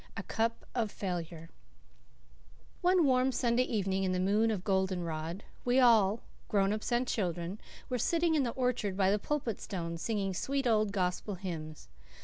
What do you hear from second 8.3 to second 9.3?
in the orchard by the